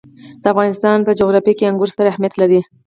د 0.41 0.43
افغانستان 0.53 0.97
په 1.03 1.11
جغرافیه 1.19 1.53
کې 1.57 1.67
انګور 1.69 1.89
ستر 1.93 2.05
اهمیت 2.09 2.33
لري. 2.41 2.61